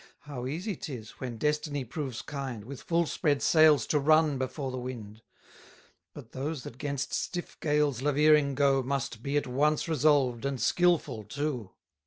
How 0.21 0.47
easy 0.47 0.75
'tis, 0.75 1.11
when 1.19 1.37
destiny 1.37 1.85
proves 1.85 2.23
kind, 2.23 2.63
With 2.65 2.81
full 2.81 3.05
spread 3.05 3.43
sails 3.43 3.85
to 3.85 3.99
run 3.99 4.39
before 4.39 4.71
the 4.71 4.79
wind! 4.79 5.21
But 6.15 6.31
those 6.31 6.63
that 6.63 6.79
'gainst 6.79 7.13
stiff 7.13 7.59
gales 7.59 8.01
laveering 8.01 8.55
go, 8.55 8.81
Must 8.81 9.21
be 9.21 9.37
at 9.37 9.45
once 9.45 9.87
resolved 9.87 10.43
and 10.43 10.59
skilful 10.59 11.25
too. 11.25 11.69